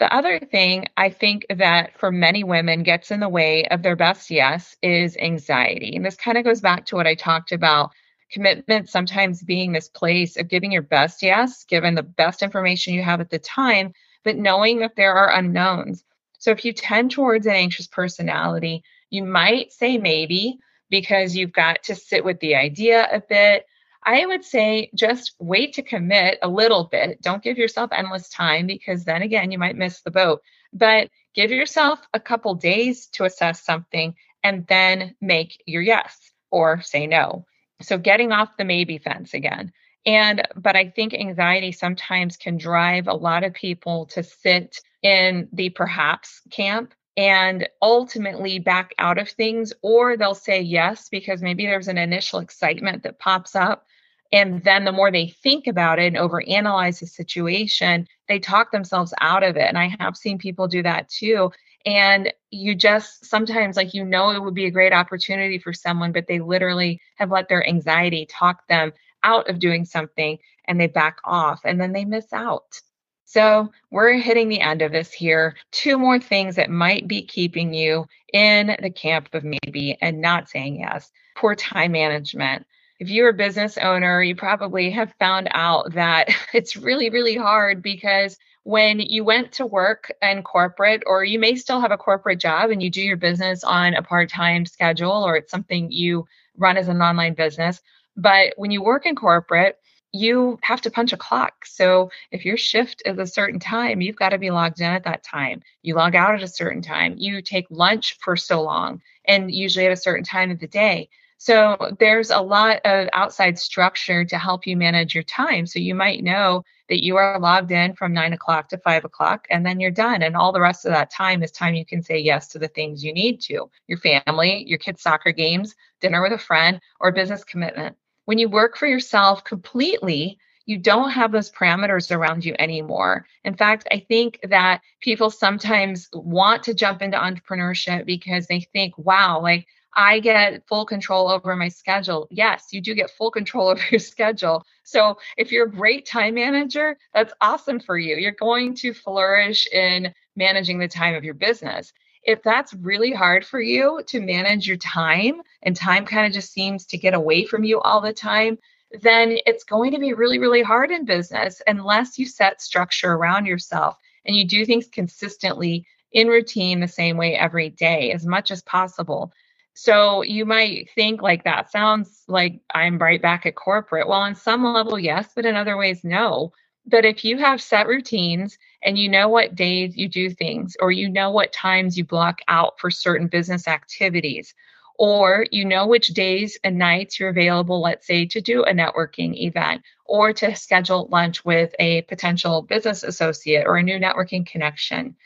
The 0.00 0.12
other 0.12 0.40
thing 0.40 0.86
I 0.96 1.10
think 1.10 1.46
that 1.54 1.96
for 1.98 2.10
many 2.10 2.42
women 2.42 2.82
gets 2.82 3.10
in 3.10 3.20
the 3.20 3.28
way 3.28 3.66
of 3.66 3.82
their 3.82 3.96
best 3.96 4.30
yes 4.30 4.74
is 4.82 5.16
anxiety. 5.16 5.94
And 5.94 6.04
this 6.04 6.16
kind 6.16 6.38
of 6.38 6.44
goes 6.44 6.60
back 6.60 6.86
to 6.86 6.96
what 6.96 7.06
I 7.06 7.14
talked 7.14 7.52
about 7.52 7.90
commitment 8.30 8.88
sometimes 8.88 9.42
being 9.42 9.72
this 9.72 9.88
place 9.88 10.36
of 10.36 10.48
giving 10.48 10.72
your 10.72 10.82
best 10.82 11.22
yes, 11.22 11.64
given 11.64 11.94
the 11.94 12.02
best 12.02 12.42
information 12.42 12.94
you 12.94 13.02
have 13.02 13.20
at 13.20 13.30
the 13.30 13.38
time, 13.38 13.92
but 14.24 14.36
knowing 14.36 14.80
that 14.80 14.96
there 14.96 15.14
are 15.14 15.34
unknowns. 15.34 16.04
So 16.38 16.50
if 16.50 16.64
you 16.64 16.72
tend 16.72 17.10
towards 17.10 17.46
an 17.46 17.52
anxious 17.52 17.86
personality, 17.86 18.82
you 19.10 19.24
might 19.24 19.72
say 19.72 19.98
maybe 19.98 20.58
because 20.88 21.36
you've 21.36 21.52
got 21.52 21.82
to 21.84 21.94
sit 21.94 22.24
with 22.24 22.40
the 22.40 22.54
idea 22.54 23.08
a 23.12 23.20
bit. 23.20 23.66
I 24.02 24.24
would 24.24 24.44
say 24.44 24.90
just 24.94 25.34
wait 25.38 25.74
to 25.74 25.82
commit 25.82 26.38
a 26.42 26.48
little 26.48 26.84
bit. 26.84 27.20
Don't 27.20 27.42
give 27.42 27.58
yourself 27.58 27.90
endless 27.92 28.28
time 28.30 28.66
because 28.66 29.04
then 29.04 29.22
again, 29.22 29.50
you 29.50 29.58
might 29.58 29.76
miss 29.76 30.00
the 30.00 30.10
boat. 30.10 30.42
But 30.72 31.10
give 31.34 31.50
yourself 31.50 32.00
a 32.14 32.20
couple 32.20 32.54
days 32.54 33.06
to 33.08 33.24
assess 33.24 33.62
something 33.62 34.14
and 34.42 34.66
then 34.66 35.14
make 35.20 35.62
your 35.66 35.82
yes 35.82 36.32
or 36.50 36.80
say 36.80 37.06
no. 37.06 37.44
So 37.82 37.98
getting 37.98 38.32
off 38.32 38.56
the 38.56 38.64
maybe 38.64 38.98
fence 38.98 39.34
again. 39.34 39.72
And, 40.06 40.46
but 40.56 40.76
I 40.76 40.90
think 40.90 41.12
anxiety 41.12 41.72
sometimes 41.72 42.36
can 42.36 42.56
drive 42.56 43.06
a 43.06 43.14
lot 43.14 43.44
of 43.44 43.52
people 43.52 44.06
to 44.06 44.22
sit 44.22 44.78
in 45.02 45.48
the 45.52 45.70
perhaps 45.70 46.40
camp 46.50 46.94
and 47.16 47.68
ultimately 47.82 48.58
back 48.58 48.94
out 48.98 49.18
of 49.18 49.28
things, 49.28 49.72
or 49.82 50.16
they'll 50.16 50.34
say 50.34 50.60
yes 50.60 51.08
because 51.10 51.42
maybe 51.42 51.66
there's 51.66 51.88
an 51.88 51.98
initial 51.98 52.38
excitement 52.38 53.02
that 53.02 53.18
pops 53.18 53.54
up. 53.54 53.86
And 54.32 54.62
then 54.62 54.84
the 54.84 54.92
more 54.92 55.10
they 55.10 55.28
think 55.28 55.66
about 55.66 55.98
it 55.98 56.14
and 56.14 56.16
overanalyze 56.16 57.00
the 57.00 57.06
situation, 57.06 58.06
they 58.28 58.38
talk 58.38 58.70
themselves 58.70 59.12
out 59.20 59.42
of 59.42 59.56
it. 59.56 59.66
And 59.66 59.76
I 59.76 59.94
have 59.98 60.16
seen 60.16 60.38
people 60.38 60.68
do 60.68 60.82
that 60.82 61.08
too. 61.08 61.50
And 61.86 62.32
you 62.50 62.74
just 62.74 63.24
sometimes, 63.24 63.76
like, 63.76 63.94
you 63.94 64.04
know, 64.04 64.30
it 64.30 64.42
would 64.42 64.54
be 64.54 64.66
a 64.66 64.70
great 64.70 64.92
opportunity 64.92 65.58
for 65.58 65.72
someone, 65.72 66.12
but 66.12 66.26
they 66.26 66.40
literally 66.40 67.00
have 67.16 67.30
let 67.30 67.48
their 67.48 67.66
anxiety 67.66 68.26
talk 68.26 68.66
them 68.68 68.92
out 69.22 69.48
of 69.48 69.58
doing 69.58 69.84
something 69.84 70.38
and 70.66 70.80
they 70.80 70.86
back 70.86 71.18
off 71.24 71.60
and 71.64 71.80
then 71.80 71.92
they 71.92 72.04
miss 72.04 72.32
out. 72.32 72.80
So 73.24 73.70
we're 73.90 74.14
hitting 74.14 74.48
the 74.48 74.60
end 74.60 74.82
of 74.82 74.92
this 74.92 75.12
here. 75.12 75.54
Two 75.70 75.98
more 75.98 76.18
things 76.18 76.56
that 76.56 76.68
might 76.68 77.06
be 77.06 77.22
keeping 77.22 77.72
you 77.72 78.06
in 78.32 78.76
the 78.82 78.90
camp 78.90 79.28
of 79.34 79.44
maybe 79.44 79.96
and 80.00 80.20
not 80.20 80.48
saying 80.48 80.80
yes. 80.80 81.10
Poor 81.36 81.54
time 81.54 81.92
management. 81.92 82.66
If 83.00 83.10
you're 83.10 83.30
a 83.30 83.34
business 83.34 83.78
owner, 83.78 84.22
you 84.22 84.36
probably 84.36 84.90
have 84.90 85.14
found 85.18 85.48
out 85.52 85.94
that 85.94 86.28
it's 86.54 86.76
really, 86.76 87.10
really 87.10 87.36
hard 87.36 87.82
because 87.82 88.38
when 88.64 89.00
you 89.00 89.24
went 89.24 89.52
to 89.52 89.66
work 89.66 90.12
in 90.22 90.42
corporate, 90.42 91.02
or 91.06 91.24
you 91.24 91.38
may 91.38 91.56
still 91.56 91.80
have 91.80 91.92
a 91.92 91.96
corporate 91.96 92.38
job 92.38 92.70
and 92.70 92.82
you 92.82 92.90
do 92.90 93.02
your 93.02 93.16
business 93.16 93.64
on 93.64 93.94
a 93.94 94.02
part 94.02 94.28
time 94.30 94.66
schedule, 94.66 95.12
or 95.24 95.36
it's 95.36 95.50
something 95.50 95.90
you 95.90 96.26
run 96.58 96.76
as 96.76 96.88
an 96.88 97.00
online 97.02 97.34
business. 97.34 97.80
But 98.16 98.52
when 98.56 98.70
you 98.70 98.82
work 98.82 99.06
in 99.06 99.16
corporate, 99.16 99.78
you 100.12 100.58
have 100.62 100.82
to 100.82 100.90
punch 100.90 101.12
a 101.14 101.16
clock. 101.16 101.64
So 101.64 102.10
if 102.32 102.44
your 102.44 102.58
shift 102.58 103.02
is 103.06 103.18
a 103.18 103.26
certain 103.26 103.60
time, 103.60 104.02
you've 104.02 104.16
got 104.16 104.30
to 104.30 104.38
be 104.38 104.50
logged 104.50 104.80
in 104.80 104.86
at 104.86 105.04
that 105.04 105.22
time. 105.22 105.62
You 105.82 105.94
log 105.94 106.14
out 106.14 106.34
at 106.34 106.42
a 106.42 106.48
certain 106.48 106.82
time. 106.82 107.14
You 107.16 107.40
take 107.40 107.66
lunch 107.70 108.18
for 108.20 108.36
so 108.36 108.62
long 108.62 109.00
and 109.26 109.50
usually 109.50 109.86
at 109.86 109.92
a 109.92 109.96
certain 109.96 110.24
time 110.24 110.50
of 110.50 110.58
the 110.60 110.68
day. 110.68 111.08
So 111.42 111.96
there's 111.98 112.28
a 112.28 112.42
lot 112.42 112.80
of 112.84 113.08
outside 113.14 113.58
structure 113.58 114.26
to 114.26 114.36
help 114.36 114.66
you 114.66 114.76
manage 114.76 115.14
your 115.14 115.24
time. 115.24 115.66
So 115.66 115.78
you 115.78 115.94
might 115.94 116.22
know 116.22 116.64
that 116.90 117.02
you 117.02 117.16
are 117.16 117.40
logged 117.40 117.70
in 117.70 117.94
from 117.94 118.12
nine 118.12 118.34
o'clock 118.34 118.68
to 118.68 118.76
five 118.76 119.06
o'clock 119.06 119.46
and 119.48 119.64
then 119.64 119.80
you're 119.80 119.90
done. 119.90 120.20
And 120.20 120.36
all 120.36 120.52
the 120.52 120.60
rest 120.60 120.84
of 120.84 120.92
that 120.92 121.10
time 121.10 121.42
is 121.42 121.50
time 121.50 121.74
you 121.74 121.86
can 121.86 122.02
say 122.02 122.18
yes 122.18 122.48
to 122.48 122.58
the 122.58 122.68
things 122.68 123.02
you 123.02 123.14
need 123.14 123.40
to 123.42 123.70
your 123.86 123.96
family, 123.96 124.64
your 124.68 124.76
kids' 124.76 125.00
soccer 125.00 125.32
games, 125.32 125.74
dinner 126.02 126.20
with 126.20 126.32
a 126.32 126.38
friend, 126.38 126.78
or 127.00 127.10
business 127.10 127.42
commitment. 127.42 127.96
When 128.26 128.36
you 128.36 128.50
work 128.50 128.76
for 128.76 128.86
yourself 128.86 129.42
completely, 129.42 130.38
you 130.66 130.76
don't 130.76 131.10
have 131.10 131.32
those 131.32 131.50
parameters 131.50 132.14
around 132.14 132.44
you 132.44 132.54
anymore. 132.58 133.24
In 133.44 133.56
fact, 133.56 133.88
I 133.90 134.04
think 134.06 134.40
that 134.50 134.82
people 135.00 135.30
sometimes 135.30 136.10
want 136.12 136.64
to 136.64 136.74
jump 136.74 137.00
into 137.00 137.16
entrepreneurship 137.16 138.04
because 138.04 138.46
they 138.46 138.60
think, 138.60 138.92
wow, 138.98 139.40
like 139.40 139.66
I 139.94 140.20
get 140.20 140.66
full 140.68 140.86
control 140.86 141.28
over 141.28 141.56
my 141.56 141.68
schedule. 141.68 142.28
Yes, 142.30 142.68
you 142.70 142.80
do 142.80 142.94
get 142.94 143.10
full 143.10 143.30
control 143.30 143.68
over 143.70 143.82
your 143.90 144.00
schedule. 144.00 144.64
So 144.84 145.18
if 145.36 145.50
you're 145.50 145.66
a 145.66 145.70
great 145.70 146.06
time 146.06 146.34
manager, 146.34 146.96
that's 147.14 147.32
awesome 147.40 147.80
for 147.80 147.98
you. 147.98 148.16
You're 148.16 148.32
going 148.32 148.74
to 148.76 148.94
flourish 148.94 149.66
in 149.72 150.12
managing 150.36 150.78
the 150.78 150.88
time 150.88 151.14
of 151.14 151.24
your 151.24 151.34
business. 151.34 151.92
If 152.22 152.42
that's 152.42 152.74
really 152.74 153.12
hard 153.12 153.46
for 153.46 153.60
you 153.60 154.02
to 154.08 154.20
manage 154.20 154.66
your 154.66 154.76
time 154.76 155.40
and 155.62 155.74
time 155.74 156.04
kind 156.04 156.26
of 156.26 156.32
just 156.32 156.52
seems 156.52 156.84
to 156.86 156.98
get 156.98 157.14
away 157.14 157.46
from 157.46 157.64
you 157.64 157.80
all 157.80 158.00
the 158.00 158.12
time, 158.12 158.58
then 159.00 159.38
it's 159.46 159.64
going 159.64 159.92
to 159.92 159.98
be 159.98 160.12
really, 160.12 160.38
really 160.38 160.62
hard 160.62 160.90
in 160.90 161.04
business 161.04 161.62
unless 161.66 162.18
you 162.18 162.26
set 162.26 162.60
structure 162.60 163.12
around 163.12 163.46
yourself 163.46 163.96
and 164.24 164.36
you 164.36 164.46
do 164.46 164.66
things 164.66 164.86
consistently 164.88 165.86
in 166.12 166.28
routine 166.28 166.80
the 166.80 166.88
same 166.88 167.16
way 167.16 167.36
every 167.36 167.70
day 167.70 168.12
as 168.12 168.26
much 168.26 168.50
as 168.50 168.62
possible. 168.62 169.32
So 169.74 170.22
you 170.22 170.44
might 170.44 170.90
think 170.94 171.22
like 171.22 171.44
that 171.44 171.70
sounds 171.70 172.24
like 172.28 172.60
I'm 172.74 172.98
right 172.98 173.22
back 173.22 173.46
at 173.46 173.54
corporate. 173.54 174.08
Well, 174.08 174.20
on 174.20 174.34
some 174.34 174.64
level, 174.64 174.98
yes, 174.98 175.30
but 175.34 175.46
in 175.46 175.56
other 175.56 175.76
ways, 175.76 176.04
no. 176.04 176.52
But 176.86 177.04
if 177.04 177.24
you 177.24 177.38
have 177.38 177.62
set 177.62 177.86
routines 177.86 178.58
and 178.82 178.98
you 178.98 179.08
know 179.08 179.28
what 179.28 179.54
days 179.54 179.96
you 179.96 180.08
do 180.08 180.30
things, 180.30 180.76
or 180.80 180.90
you 180.90 181.08
know 181.08 181.30
what 181.30 181.52
times 181.52 181.96
you 181.96 182.04
block 182.04 182.40
out 182.48 182.80
for 182.80 182.90
certain 182.90 183.28
business 183.28 183.68
activities, 183.68 184.54
or 184.98 185.46
you 185.50 185.64
know 185.64 185.86
which 185.86 186.08
days 186.08 186.58
and 186.64 186.78
nights 186.78 187.20
you're 187.20 187.28
available, 187.30 187.80
let's 187.80 188.06
say, 188.06 188.26
to 188.26 188.40
do 188.40 188.64
a 188.64 188.72
networking 188.72 189.34
event 189.36 189.82
or 190.06 190.32
to 190.32 190.56
schedule 190.56 191.08
lunch 191.12 191.44
with 191.44 191.74
a 191.78 192.02
potential 192.02 192.62
business 192.62 193.02
associate 193.04 193.64
or 193.66 193.76
a 193.76 193.82
new 193.82 193.98
networking 193.98 194.44
connection, 194.46 195.16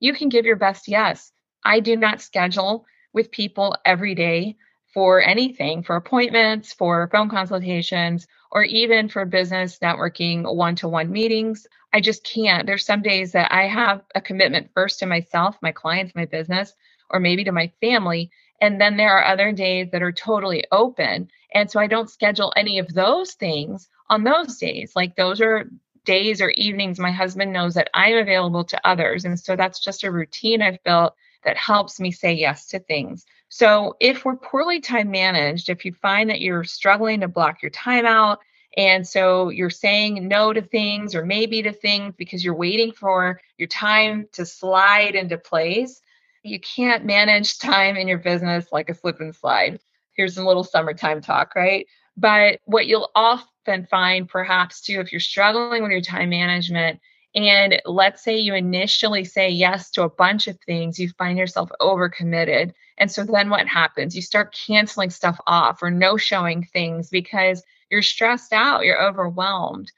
you 0.00 0.12
can 0.12 0.28
give 0.28 0.44
your 0.44 0.56
best 0.56 0.88
yes. 0.88 1.32
I 1.64 1.80
do 1.80 1.96
not 1.96 2.20
schedule 2.20 2.82
with 3.14 3.30
people 3.30 3.76
every 3.86 4.14
day 4.14 4.56
for 4.94 5.22
anything, 5.22 5.82
for 5.82 5.96
appointments, 5.96 6.74
for 6.74 7.08
phone 7.12 7.30
consultations, 7.30 8.26
or 8.52 8.64
even 8.64 9.08
for 9.08 9.24
business 9.24 9.78
networking 9.80 10.54
one 10.54 10.76
to 10.76 10.88
one 10.88 11.10
meetings. 11.12 11.66
I 11.92 12.00
just 12.00 12.24
can't. 12.24 12.66
There's 12.66 12.86
some 12.86 13.02
days 13.02 13.32
that 13.32 13.52
I 13.52 13.68
have 13.68 14.02
a 14.14 14.20
commitment 14.20 14.70
first 14.74 15.00
to 15.00 15.06
myself, 15.06 15.56
my 15.62 15.72
clients, 15.72 16.14
my 16.14 16.26
business, 16.26 16.74
or 17.10 17.20
maybe 17.20 17.44
to 17.44 17.52
my 17.52 17.72
family. 17.80 18.30
And 18.60 18.80
then 18.80 18.96
there 18.96 19.16
are 19.18 19.24
other 19.24 19.52
days 19.52 19.88
that 19.92 20.02
are 20.02 20.12
totally 20.12 20.64
open. 20.72 21.30
And 21.54 21.70
so 21.70 21.80
I 21.80 21.88
don't 21.88 22.10
schedule 22.10 22.52
any 22.56 22.78
of 22.78 22.92
those 22.92 23.34
things 23.34 23.88
on 24.10 24.24
those 24.24 24.58
days. 24.58 24.92
Like 24.96 25.16
those 25.16 25.40
are 25.40 25.70
days 26.04 26.40
or 26.40 26.50
evenings 26.50 26.98
my 26.98 27.12
husband 27.12 27.52
knows 27.52 27.74
that 27.74 27.90
I'm 27.94 28.16
available 28.16 28.64
to 28.64 28.88
others. 28.88 29.24
And 29.24 29.38
so 29.40 29.56
that's 29.56 29.80
just 29.80 30.04
a 30.04 30.12
routine 30.12 30.62
I've 30.62 30.82
built 30.84 31.14
that 31.44 31.56
helps 31.56 32.00
me 32.00 32.10
say 32.10 32.32
yes 32.32 32.66
to 32.66 32.78
things. 32.78 33.24
So 33.48 33.96
if 34.00 34.24
we're 34.24 34.36
poorly 34.36 34.80
time 34.80 35.10
managed, 35.10 35.68
if 35.68 35.84
you 35.84 35.92
find 35.92 36.30
that 36.30 36.40
you're 36.40 36.64
struggling 36.64 37.20
to 37.20 37.28
block 37.28 37.62
your 37.62 37.70
time 37.70 38.06
out, 38.06 38.40
and 38.76 39.06
so 39.06 39.50
you're 39.50 39.70
saying 39.70 40.26
no 40.26 40.52
to 40.52 40.60
things 40.60 41.14
or 41.14 41.24
maybe 41.24 41.62
to 41.62 41.72
things 41.72 42.14
because 42.16 42.44
you're 42.44 42.56
waiting 42.56 42.92
for 42.92 43.40
your 43.56 43.68
time 43.68 44.26
to 44.32 44.44
slide 44.44 45.14
into 45.14 45.38
place, 45.38 46.00
you 46.42 46.58
can't 46.58 47.04
manage 47.04 47.58
time 47.60 47.96
in 47.96 48.08
your 48.08 48.18
business 48.18 48.66
like 48.72 48.90
a 48.90 48.94
slip 48.94 49.20
and 49.20 49.34
slide. 49.34 49.78
Here's 50.14 50.38
a 50.38 50.46
little 50.46 50.64
summertime 50.64 51.20
talk, 51.20 51.54
right? 51.54 51.86
But 52.16 52.60
what 52.64 52.86
you'll 52.86 53.10
often 53.14 53.86
find, 53.86 54.28
perhaps 54.28 54.80
too, 54.80 55.00
if 55.00 55.12
you're 55.12 55.20
struggling 55.20 55.82
with 55.82 55.92
your 55.92 56.00
time 56.00 56.30
management, 56.30 57.00
and 57.34 57.82
let's 57.84 58.22
say 58.22 58.38
you 58.38 58.54
initially 58.54 59.24
say 59.24 59.48
yes 59.50 59.90
to 59.92 60.02
a 60.02 60.08
bunch 60.08 60.46
of 60.46 60.58
things, 60.60 60.98
you 60.98 61.08
find 61.10 61.36
yourself 61.36 61.70
overcommitted. 61.80 62.72
And 62.98 63.10
so 63.10 63.24
then 63.24 63.50
what 63.50 63.66
happens? 63.66 64.14
You 64.14 64.22
start 64.22 64.54
canceling 64.54 65.10
stuff 65.10 65.38
off 65.46 65.82
or 65.82 65.90
no 65.90 66.16
showing 66.16 66.62
things 66.62 67.10
because 67.10 67.62
you're 67.90 68.02
stressed 68.02 68.52
out, 68.52 68.84
you're 68.84 69.02
overwhelmed. 69.02 69.90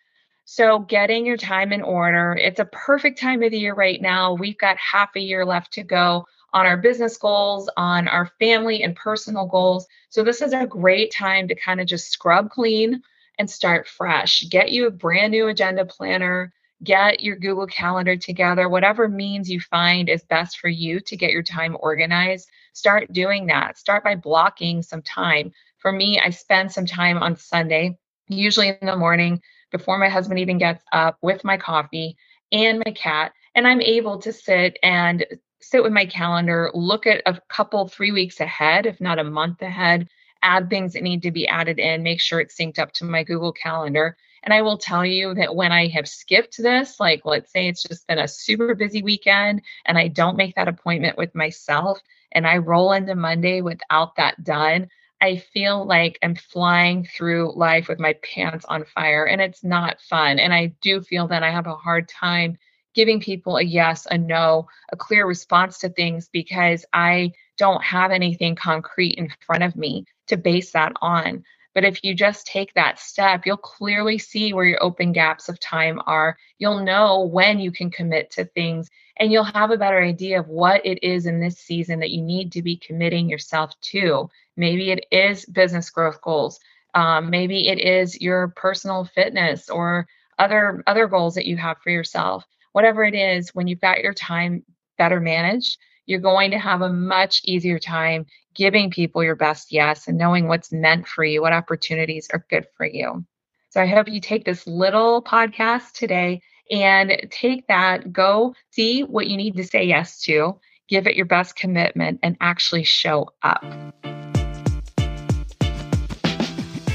So, 0.48 0.78
getting 0.78 1.26
your 1.26 1.36
time 1.36 1.72
in 1.72 1.82
order, 1.82 2.32
it's 2.40 2.60
a 2.60 2.66
perfect 2.66 3.18
time 3.20 3.42
of 3.42 3.50
the 3.50 3.58
year 3.58 3.74
right 3.74 4.00
now. 4.00 4.32
We've 4.32 4.56
got 4.56 4.76
half 4.78 5.10
a 5.16 5.20
year 5.20 5.44
left 5.44 5.72
to 5.72 5.82
go 5.82 6.24
on 6.52 6.66
our 6.66 6.76
business 6.76 7.16
goals, 7.16 7.68
on 7.76 8.06
our 8.06 8.30
family 8.38 8.84
and 8.84 8.94
personal 8.94 9.46
goals. 9.46 9.88
So, 10.08 10.22
this 10.22 10.42
is 10.42 10.52
a 10.52 10.64
great 10.64 11.10
time 11.12 11.48
to 11.48 11.56
kind 11.56 11.80
of 11.80 11.88
just 11.88 12.12
scrub 12.12 12.50
clean 12.50 13.02
and 13.40 13.50
start 13.50 13.88
fresh. 13.88 14.44
Get 14.48 14.70
you 14.70 14.86
a 14.86 14.90
brand 14.90 15.32
new 15.32 15.48
agenda 15.48 15.84
planner 15.84 16.52
get 16.82 17.20
your 17.20 17.36
Google 17.36 17.66
Calendar 17.66 18.16
together, 18.16 18.68
whatever 18.68 19.08
means 19.08 19.50
you 19.50 19.60
find 19.60 20.08
is 20.08 20.24
best 20.24 20.58
for 20.58 20.68
you 20.68 21.00
to 21.00 21.16
get 21.16 21.32
your 21.32 21.42
time 21.42 21.76
organized. 21.80 22.48
Start 22.72 23.12
doing 23.12 23.46
that. 23.46 23.78
Start 23.78 24.04
by 24.04 24.14
blocking 24.14 24.82
some 24.82 25.02
time. 25.02 25.52
For 25.78 25.90
me, 25.92 26.20
I 26.20 26.30
spend 26.30 26.72
some 26.72 26.86
time 26.86 27.18
on 27.18 27.36
Sunday, 27.36 27.98
usually 28.28 28.68
in 28.68 28.86
the 28.86 28.96
morning 28.96 29.40
before 29.70 29.98
my 29.98 30.08
husband 30.08 30.38
even 30.38 30.58
gets 30.58 30.82
up 30.92 31.18
with 31.22 31.44
my 31.44 31.56
coffee 31.56 32.16
and 32.52 32.82
my 32.84 32.92
cat. 32.92 33.32
And 33.54 33.66
I'm 33.66 33.80
able 33.80 34.18
to 34.18 34.32
sit 34.32 34.78
and 34.82 35.24
sit 35.60 35.82
with 35.82 35.92
my 35.92 36.06
calendar, 36.06 36.70
look 36.74 37.06
at 37.06 37.22
a 37.26 37.40
couple, 37.48 37.88
three 37.88 38.12
weeks 38.12 38.40
ahead, 38.40 38.86
if 38.86 39.00
not 39.00 39.18
a 39.18 39.24
month 39.24 39.62
ahead, 39.62 40.08
add 40.42 40.68
things 40.68 40.92
that 40.92 41.02
need 41.02 41.22
to 41.22 41.30
be 41.30 41.48
added 41.48 41.78
in, 41.78 42.02
make 42.02 42.20
sure 42.20 42.38
it's 42.40 42.56
synced 42.56 42.78
up 42.78 42.92
to 42.92 43.04
my 43.04 43.24
Google 43.24 43.52
Calendar. 43.52 44.16
And 44.46 44.54
I 44.54 44.62
will 44.62 44.78
tell 44.78 45.04
you 45.04 45.34
that 45.34 45.56
when 45.56 45.72
I 45.72 45.88
have 45.88 46.08
skipped 46.08 46.56
this, 46.56 47.00
like 47.00 47.22
let's 47.24 47.50
say 47.50 47.66
it's 47.66 47.82
just 47.82 48.06
been 48.06 48.20
a 48.20 48.28
super 48.28 48.76
busy 48.76 49.02
weekend 49.02 49.62
and 49.84 49.98
I 49.98 50.06
don't 50.06 50.36
make 50.36 50.54
that 50.54 50.68
appointment 50.68 51.18
with 51.18 51.34
myself 51.34 52.00
and 52.30 52.46
I 52.46 52.58
roll 52.58 52.92
into 52.92 53.16
Monday 53.16 53.60
without 53.60 54.14
that 54.16 54.44
done, 54.44 54.88
I 55.20 55.38
feel 55.38 55.84
like 55.84 56.20
I'm 56.22 56.36
flying 56.36 57.06
through 57.06 57.56
life 57.56 57.88
with 57.88 57.98
my 57.98 58.14
pants 58.22 58.64
on 58.66 58.84
fire 58.84 59.24
and 59.24 59.40
it's 59.40 59.64
not 59.64 60.00
fun. 60.00 60.38
And 60.38 60.54
I 60.54 60.66
do 60.80 61.00
feel 61.00 61.26
that 61.26 61.42
I 61.42 61.50
have 61.50 61.66
a 61.66 61.74
hard 61.74 62.08
time 62.08 62.56
giving 62.94 63.18
people 63.18 63.56
a 63.56 63.62
yes, 63.62 64.06
a 64.08 64.16
no, 64.16 64.68
a 64.92 64.96
clear 64.96 65.26
response 65.26 65.78
to 65.78 65.88
things 65.88 66.28
because 66.32 66.84
I 66.92 67.32
don't 67.58 67.82
have 67.82 68.12
anything 68.12 68.54
concrete 68.54 69.14
in 69.14 69.32
front 69.44 69.64
of 69.64 69.74
me 69.74 70.04
to 70.28 70.36
base 70.36 70.70
that 70.72 70.92
on. 71.02 71.44
But 71.76 71.84
if 71.84 72.02
you 72.02 72.14
just 72.14 72.46
take 72.46 72.72
that 72.72 72.98
step, 72.98 73.44
you'll 73.44 73.58
clearly 73.58 74.16
see 74.16 74.54
where 74.54 74.64
your 74.64 74.82
open 74.82 75.12
gaps 75.12 75.50
of 75.50 75.60
time 75.60 76.00
are. 76.06 76.38
You'll 76.58 76.82
know 76.82 77.26
when 77.26 77.58
you 77.58 77.70
can 77.70 77.90
commit 77.90 78.30
to 78.30 78.46
things, 78.46 78.88
and 79.18 79.30
you'll 79.30 79.44
have 79.44 79.70
a 79.70 79.76
better 79.76 80.00
idea 80.00 80.40
of 80.40 80.48
what 80.48 80.80
it 80.86 80.98
is 81.02 81.26
in 81.26 81.38
this 81.38 81.58
season 81.58 82.00
that 82.00 82.12
you 82.12 82.22
need 82.22 82.50
to 82.52 82.62
be 82.62 82.78
committing 82.78 83.28
yourself 83.28 83.78
to. 83.92 84.30
Maybe 84.56 84.90
it 84.90 85.04
is 85.10 85.44
business 85.44 85.90
growth 85.90 86.22
goals. 86.22 86.58
Um, 86.94 87.28
maybe 87.28 87.68
it 87.68 87.78
is 87.78 88.22
your 88.22 88.48
personal 88.56 89.04
fitness 89.04 89.68
or 89.68 90.08
other 90.38 90.82
other 90.86 91.06
goals 91.06 91.34
that 91.34 91.44
you 91.44 91.58
have 91.58 91.76
for 91.84 91.90
yourself. 91.90 92.46
Whatever 92.72 93.04
it 93.04 93.14
is, 93.14 93.54
when 93.54 93.66
you've 93.66 93.82
got 93.82 94.00
your 94.00 94.14
time 94.14 94.62
better 94.96 95.20
managed, 95.20 95.76
you're 96.06 96.20
going 96.20 96.52
to 96.52 96.58
have 96.58 96.82
a 96.82 96.92
much 96.92 97.42
easier 97.44 97.78
time 97.78 98.26
giving 98.54 98.90
people 98.90 99.22
your 99.22 99.36
best 99.36 99.72
yes 99.72 100.08
and 100.08 100.16
knowing 100.16 100.48
what's 100.48 100.72
meant 100.72 101.06
for 101.06 101.24
you, 101.24 101.42
what 101.42 101.52
opportunities 101.52 102.28
are 102.32 102.46
good 102.48 102.66
for 102.76 102.86
you. 102.86 103.24
So 103.70 103.82
I 103.82 103.86
hope 103.86 104.08
you 104.08 104.20
take 104.20 104.44
this 104.44 104.66
little 104.66 105.22
podcast 105.22 105.92
today 105.92 106.40
and 106.70 107.28
take 107.30 107.66
that, 107.66 108.12
go 108.12 108.54
see 108.70 109.02
what 109.02 109.26
you 109.26 109.36
need 109.36 109.56
to 109.56 109.64
say 109.64 109.84
yes 109.84 110.22
to, 110.22 110.58
give 110.88 111.06
it 111.06 111.16
your 111.16 111.26
best 111.26 111.56
commitment, 111.56 112.20
and 112.22 112.36
actually 112.40 112.84
show 112.84 113.28
up. 113.42 113.64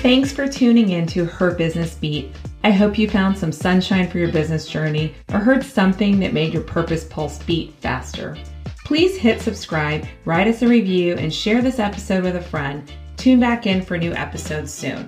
Thanks 0.01 0.31
for 0.31 0.47
tuning 0.47 0.89
in 0.89 1.05
to 1.07 1.25
Her 1.25 1.51
Business 1.53 1.93
Beat. 1.93 2.35
I 2.63 2.71
hope 2.71 2.97
you 2.97 3.07
found 3.07 3.37
some 3.37 3.51
sunshine 3.51 4.09
for 4.09 4.17
your 4.17 4.31
business 4.31 4.67
journey 4.67 5.13
or 5.31 5.39
heard 5.39 5.63
something 5.63 6.19
that 6.19 6.33
made 6.33 6.53
your 6.53 6.63
purpose 6.63 7.03
pulse 7.03 7.37
beat 7.43 7.73
faster. 7.75 8.35
Please 8.91 9.15
hit 9.15 9.39
subscribe, 9.39 10.05
write 10.25 10.49
us 10.49 10.63
a 10.63 10.67
review, 10.67 11.15
and 11.15 11.33
share 11.33 11.61
this 11.61 11.79
episode 11.79 12.25
with 12.25 12.35
a 12.35 12.41
friend. 12.41 12.91
Tune 13.15 13.39
back 13.39 13.65
in 13.65 13.81
for 13.81 13.97
new 13.97 14.11
episodes 14.11 14.73
soon. 14.73 15.05